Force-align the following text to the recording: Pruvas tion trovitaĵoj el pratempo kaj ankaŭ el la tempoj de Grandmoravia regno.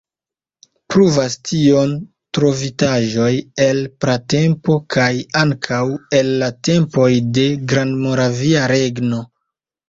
Pruvas 0.93 1.33
tion 1.49 1.91
trovitaĵoj 2.37 3.27
el 3.65 3.81
pratempo 4.05 4.77
kaj 4.95 5.09
ankaŭ 5.43 5.83
el 6.21 6.33
la 6.45 6.49
tempoj 6.69 7.11
de 7.41 7.45
Grandmoravia 7.75 8.65
regno. 8.75 9.23